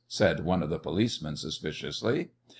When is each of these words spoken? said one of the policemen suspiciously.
said 0.07 0.43
one 0.43 0.63
of 0.63 0.71
the 0.71 0.79
policemen 0.79 1.35
suspiciously. 1.35 2.31